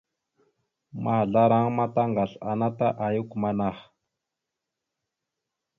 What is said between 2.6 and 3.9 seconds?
ta ayak amanah.